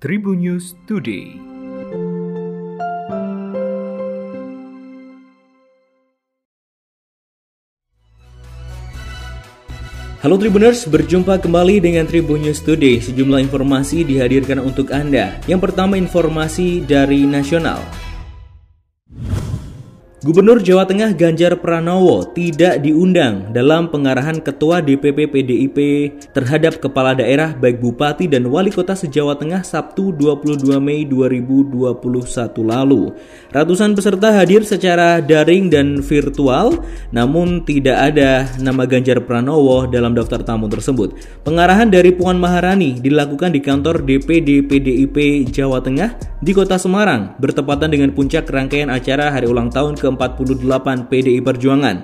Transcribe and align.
Tribun 0.00 0.40
News 0.40 0.72
Today. 0.88 1.36
Halo 10.24 10.40
Tribuners, 10.40 10.88
berjumpa 10.88 11.44
kembali 11.44 11.84
dengan 11.84 12.08
Tribun 12.08 12.40
News 12.40 12.64
Today. 12.64 13.04
Sejumlah 13.04 13.44
informasi 13.44 14.08
dihadirkan 14.08 14.64
untuk 14.64 14.88
Anda. 14.88 15.36
Yang 15.44 15.68
pertama 15.68 16.00
informasi 16.00 16.80
dari 16.80 17.28
nasional. 17.28 17.84
Gubernur 20.20 20.60
Jawa 20.60 20.84
Tengah 20.84 21.16
Ganjar 21.16 21.56
Pranowo 21.64 22.28
tidak 22.36 22.84
diundang 22.84 23.56
dalam 23.56 23.88
pengarahan 23.88 24.36
Ketua 24.36 24.84
DPP 24.84 25.32
PDIP 25.32 25.78
terhadap 26.36 26.76
kepala 26.76 27.16
daerah 27.16 27.56
baik 27.56 27.80
bupati 27.80 28.28
dan 28.28 28.44
wali 28.52 28.68
kota 28.68 28.92
se-Jawa 28.92 29.40
Tengah 29.40 29.64
Sabtu 29.64 30.12
22 30.12 30.76
Mei 30.76 31.08
2021 31.08 32.04
lalu. 32.60 33.16
Ratusan 33.48 33.96
peserta 33.96 34.28
hadir 34.36 34.60
secara 34.60 35.24
daring 35.24 35.72
dan 35.72 36.04
virtual, 36.04 36.84
namun 37.16 37.64
tidak 37.64 38.12
ada 38.12 38.44
nama 38.60 38.84
Ganjar 38.84 39.24
Pranowo 39.24 39.88
dalam 39.88 40.12
daftar 40.12 40.44
tamu 40.44 40.68
tersebut. 40.68 41.16
Pengarahan 41.48 41.88
dari 41.88 42.12
Puan 42.12 42.36
Maharani 42.36 43.00
dilakukan 43.00 43.56
di 43.56 43.64
kantor 43.64 44.04
DPD 44.04 44.68
PDIP 44.68 45.48
Jawa 45.48 45.80
Tengah 45.80 46.12
di 46.44 46.52
Kota 46.52 46.76
Semarang, 46.76 47.40
bertepatan 47.40 47.88
dengan 47.88 48.12
puncak 48.12 48.44
rangkaian 48.52 48.92
acara 48.92 49.32
hari 49.32 49.48
ulang 49.48 49.72
tahun 49.72 49.96
ke 49.96 50.09
ke-48 50.18 51.06
PDI 51.06 51.40
Perjuangan. 51.44 51.96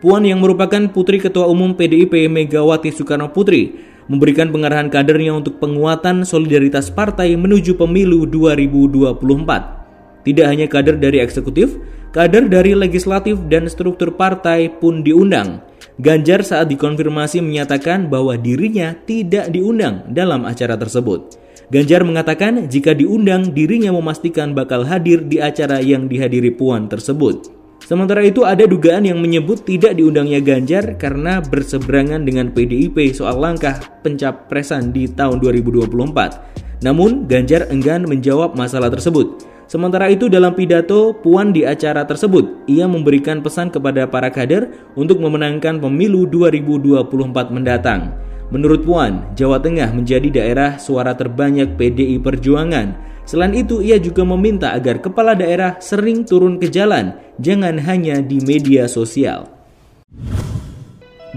Puan 0.00 0.24
yang 0.24 0.40
merupakan 0.40 0.80
putri 0.88 1.20
Ketua 1.20 1.44
Umum 1.44 1.76
PDIP 1.76 2.24
Megawati 2.32 2.88
Soekarno 2.88 3.36
Putri 3.36 3.76
memberikan 4.08 4.48
pengarahan 4.48 4.88
kadernya 4.88 5.36
untuk 5.36 5.60
penguatan 5.60 6.24
solidaritas 6.24 6.88
partai 6.88 7.36
menuju 7.36 7.76
pemilu 7.76 8.24
2024. 8.24 10.24
Tidak 10.24 10.46
hanya 10.48 10.66
kader 10.66 10.96
dari 10.96 11.20
eksekutif, 11.20 11.76
kader 12.16 12.48
dari 12.48 12.72
legislatif 12.72 13.36
dan 13.52 13.68
struktur 13.68 14.16
partai 14.16 14.72
pun 14.72 15.04
diundang. 15.04 15.60
Ganjar 16.00 16.40
saat 16.40 16.72
dikonfirmasi 16.72 17.44
menyatakan 17.44 18.08
bahwa 18.08 18.40
dirinya 18.40 18.96
tidak 19.04 19.52
diundang 19.52 20.08
dalam 20.08 20.48
acara 20.48 20.80
tersebut. 20.80 21.36
Ganjar 21.70 22.02
mengatakan 22.02 22.66
jika 22.66 22.98
diundang 22.98 23.54
dirinya 23.54 23.94
memastikan 23.94 24.58
bakal 24.58 24.82
hadir 24.82 25.22
di 25.22 25.38
acara 25.38 25.78
yang 25.78 26.10
dihadiri 26.10 26.50
Puan 26.50 26.90
tersebut. 26.90 27.46
Sementara 27.86 28.26
itu 28.26 28.42
ada 28.42 28.66
dugaan 28.66 29.06
yang 29.06 29.22
menyebut 29.22 29.62
tidak 29.62 29.94
diundangnya 29.94 30.42
Ganjar 30.42 30.98
karena 30.98 31.38
berseberangan 31.38 32.26
dengan 32.26 32.50
PDIP 32.50 33.14
soal 33.14 33.38
langkah 33.38 33.78
pencapresan 34.02 34.90
di 34.90 35.06
tahun 35.14 35.38
2024. 35.38 36.82
Namun 36.82 37.30
Ganjar 37.30 37.70
enggan 37.70 38.02
menjawab 38.02 38.58
masalah 38.58 38.90
tersebut. 38.90 39.46
Sementara 39.70 40.10
itu 40.10 40.26
dalam 40.26 40.58
pidato 40.58 41.14
Puan 41.22 41.54
di 41.54 41.62
acara 41.62 42.02
tersebut, 42.02 42.66
ia 42.66 42.90
memberikan 42.90 43.46
pesan 43.46 43.70
kepada 43.70 44.10
para 44.10 44.26
kader 44.26 44.74
untuk 44.98 45.22
memenangkan 45.22 45.78
pemilu 45.78 46.26
2024 46.26 47.54
mendatang. 47.54 48.29
Menurut 48.50 48.82
Puan, 48.82 49.30
Jawa 49.38 49.62
Tengah 49.62 49.94
menjadi 49.94 50.26
daerah 50.26 50.70
suara 50.82 51.14
terbanyak 51.14 51.78
PDI 51.78 52.18
Perjuangan. 52.18 52.98
Selain 53.22 53.54
itu, 53.54 53.78
ia 53.78 53.94
juga 54.02 54.26
meminta 54.26 54.74
agar 54.74 54.98
kepala 54.98 55.38
daerah 55.38 55.78
sering 55.78 56.26
turun 56.26 56.58
ke 56.58 56.66
jalan, 56.66 57.14
jangan 57.38 57.78
hanya 57.78 58.18
di 58.18 58.42
media 58.42 58.90
sosial. 58.90 59.46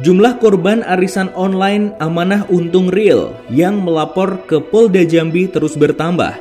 Jumlah 0.01 0.41
korban 0.41 0.81
arisan 0.81 1.29
online 1.37 1.93
amanah 2.01 2.49
untung 2.49 2.89
real 2.89 3.37
yang 3.53 3.77
melapor 3.85 4.41
ke 4.49 4.57
Polda 4.57 5.05
Jambi 5.05 5.45
terus 5.45 5.77
bertambah. 5.77 6.33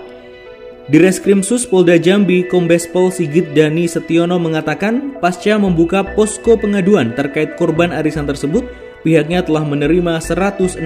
Di 0.89 0.97
Reskrimsus 0.97 1.69
Polda 1.69 2.01
Jambi, 2.01 2.49
Kombes 2.49 2.89
Pol 2.89 3.13
Sigit 3.13 3.53
Dani 3.53 3.85
Setiono 3.85 4.41
mengatakan 4.41 5.21
pasca 5.21 5.61
membuka 5.61 6.01
posko 6.17 6.57
pengaduan 6.57 7.13
terkait 7.13 7.61
korban 7.61 7.93
arisan 7.93 8.25
tersebut, 8.25 8.65
pihaknya 9.03 9.43
telah 9.43 9.67
menerima 9.67 10.23
168 10.23 10.81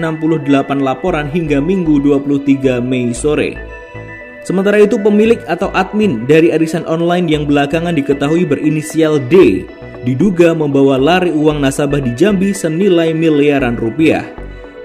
laporan 0.80 1.28
hingga 1.28 1.60
Minggu 1.60 2.00
23 2.00 2.80
Mei 2.80 3.12
sore. 3.12 3.56
Sementara 4.46 4.78
itu 4.78 4.94
pemilik 4.96 5.42
atau 5.50 5.74
admin 5.74 6.22
dari 6.24 6.54
arisan 6.54 6.86
online 6.86 7.26
yang 7.26 7.44
belakangan 7.50 7.98
diketahui 7.98 8.46
berinisial 8.46 9.18
D 9.18 9.66
diduga 10.06 10.54
membawa 10.54 10.94
lari 10.94 11.34
uang 11.34 11.58
nasabah 11.58 11.98
di 11.98 12.14
Jambi 12.14 12.54
senilai 12.54 13.10
miliaran 13.10 13.74
rupiah. 13.74 14.22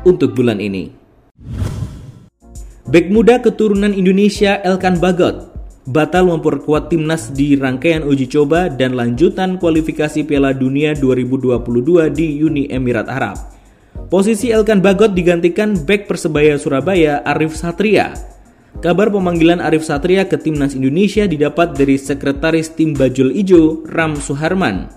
untuk 0.06 0.30
bulan 0.38 0.62
ini. 0.62 0.94
Bek 2.86 3.10
muda 3.10 3.42
keturunan 3.42 3.90
Indonesia 3.90 4.62
Elkan 4.62 5.02
Bagot 5.02 5.50
batal 5.90 6.30
memperkuat 6.30 6.94
timnas 6.94 7.34
di 7.34 7.58
rangkaian 7.58 8.06
uji 8.06 8.30
coba 8.30 8.70
dan 8.70 8.94
lanjutan 8.94 9.58
kualifikasi 9.58 10.22
Piala 10.22 10.54
Dunia 10.54 10.94
2022 10.94 12.14
di 12.14 12.38
Uni 12.46 12.70
Emirat 12.70 13.10
Arab. 13.10 13.34
Posisi 14.06 14.54
Elkan 14.54 14.78
Bagot 14.78 15.18
digantikan 15.18 15.74
bek 15.74 16.06
Persebaya 16.06 16.54
Surabaya 16.62 17.26
Arif 17.26 17.58
Satria 17.58 18.14
Kabar 18.82 19.14
pemanggilan 19.14 19.62
Arif 19.62 19.86
Satria 19.86 20.26
ke 20.26 20.34
timnas 20.34 20.74
Indonesia 20.74 21.22
didapat 21.30 21.78
dari 21.78 21.94
sekretaris 21.94 22.74
tim 22.74 22.98
Bajul 22.98 23.30
Ijo, 23.30 23.86
Ram 23.86 24.18
Suharman. 24.18 24.90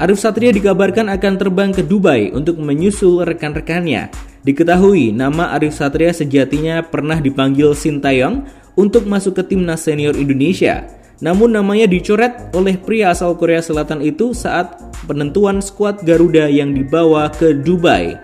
Arif 0.00 0.16
Satria 0.16 0.48
dikabarkan 0.48 1.12
akan 1.12 1.34
terbang 1.36 1.76
ke 1.76 1.84
Dubai 1.84 2.32
untuk 2.32 2.56
menyusul 2.56 3.20
rekan-rekannya. 3.28 4.08
Diketahui 4.48 5.12
nama 5.12 5.52
Arif 5.52 5.76
Satria 5.76 6.08
sejatinya 6.16 6.80
pernah 6.80 7.20
dipanggil 7.20 7.76
Sintayong 7.76 8.48
untuk 8.80 9.04
masuk 9.04 9.36
ke 9.36 9.52
timnas 9.52 9.84
senior 9.84 10.16
Indonesia. 10.16 10.88
Namun 11.20 11.52
namanya 11.52 11.84
dicoret 11.84 12.48
oleh 12.56 12.80
pria 12.80 13.12
asal 13.12 13.36
Korea 13.36 13.60
Selatan 13.60 14.00
itu 14.00 14.32
saat 14.32 14.80
penentuan 15.04 15.60
skuad 15.60 16.00
Garuda 16.00 16.48
yang 16.48 16.72
dibawa 16.72 17.28
ke 17.28 17.52
Dubai. 17.52 18.16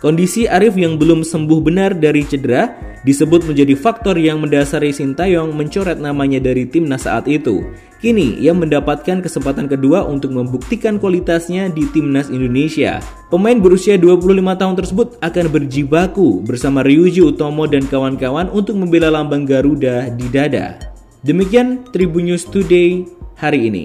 Kondisi 0.00 0.48
Arif 0.48 0.80
yang 0.80 0.96
belum 0.96 1.28
sembuh 1.28 1.60
benar 1.60 1.92
dari 1.92 2.24
cedera 2.24 2.87
disebut 3.02 3.46
menjadi 3.46 3.74
faktor 3.78 4.18
yang 4.18 4.42
mendasari 4.42 4.90
Sintayong 4.94 5.54
mencoret 5.54 5.98
namanya 5.98 6.42
dari 6.42 6.66
timnas 6.66 7.06
saat 7.06 7.28
itu. 7.30 7.62
Kini 7.98 8.38
ia 8.38 8.54
mendapatkan 8.54 9.18
kesempatan 9.18 9.66
kedua 9.66 10.06
untuk 10.06 10.30
membuktikan 10.30 11.02
kualitasnya 11.02 11.66
di 11.66 11.82
timnas 11.90 12.30
Indonesia. 12.30 13.02
Pemain 13.26 13.58
berusia 13.58 13.98
25 13.98 14.38
tahun 14.54 14.74
tersebut 14.78 15.08
akan 15.18 15.46
berjibaku 15.50 16.46
bersama 16.46 16.86
Ryuji 16.86 17.26
Utomo 17.26 17.66
dan 17.66 17.90
kawan-kawan 17.90 18.46
untuk 18.54 18.78
membela 18.78 19.10
lambang 19.10 19.42
Garuda 19.42 20.14
di 20.14 20.30
dada. 20.30 20.78
Demikian 21.26 21.90
Tribun 21.90 22.30
News 22.30 22.46
Today 22.46 23.02
hari 23.34 23.66
ini. 23.66 23.84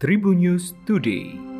Tribun 0.00 0.40
News 0.40 0.72
Today. 0.88 1.53